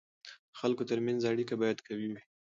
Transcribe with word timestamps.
د 0.51 0.55
خلکو 0.61 0.83
ترمنځ 0.89 1.21
اړیکه 1.31 1.55
باید 1.61 1.83
قوي 1.87 2.07
وي. 2.11 2.21